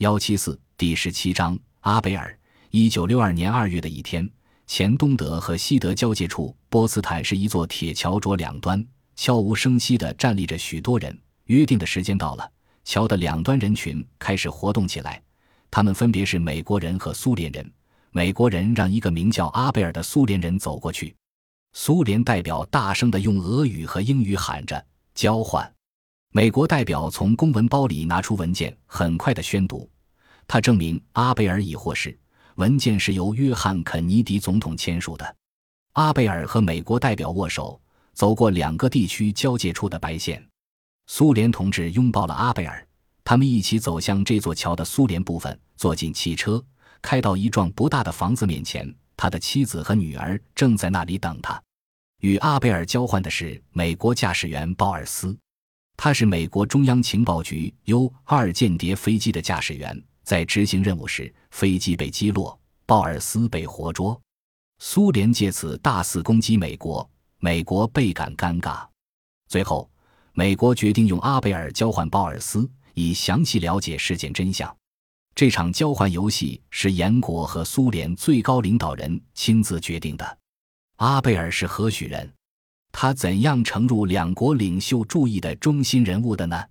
[0.00, 2.34] 幺七四第十七章阿贝尔。
[2.70, 4.26] 一九六二年二月的一天，
[4.66, 8.82] 前东德和西德交界处，波茨坦是一座铁桥，着两端
[9.14, 11.14] 悄无声息地站立着许多人。
[11.48, 12.50] 约定的时间到了，
[12.82, 15.22] 桥的两端人群开始活动起来。
[15.70, 17.70] 他们分别是美国人和苏联人。
[18.10, 21.14] 美国人让一个名叫阿贝尔的苏联人走过去。
[21.74, 24.82] 苏联代表大声地用俄语和英语喊着
[25.14, 25.70] “交换”。
[26.32, 29.89] 美国代表从公文包里拿出文件，很快地宣读。
[30.52, 32.18] 他证明阿贝尔已获释。
[32.56, 35.36] 文件是由约翰·肯尼迪总统签署的。
[35.92, 37.80] 阿贝尔和美国代表握手，
[38.14, 40.44] 走过两个地区交界处的白线。
[41.06, 42.84] 苏联同志拥抱了阿贝尔。
[43.22, 46.60] 他们一起走向这座桥的苏联部分，坐进汽车，
[47.00, 48.92] 开到一幢不大的房子面前。
[49.16, 51.62] 他的妻子和女儿正在那里等他。
[52.22, 55.38] 与阿贝尔交换的是美国驾驶员鲍尔斯，
[55.96, 60.02] 他是美国中央情报局 U 二间谍飞机的驾驶员。
[60.30, 64.22] 在执行任务时，飞机被击落，鲍尔斯被活捉。
[64.78, 68.86] 苏联借此大肆攻击美国，美国倍感尴尬。
[69.48, 69.90] 最后，
[70.32, 74.72] 美国决定用阿贝尔交换鲍尔斯，以详细了解事件真相。
[75.34, 80.38] 这场交换游戏是严国和苏联最高领导人亲自决定的。
[80.98, 82.32] 阿贝尔是何许人？
[82.92, 86.64] 他怎样成入两国领袖注意的中心人物的呢？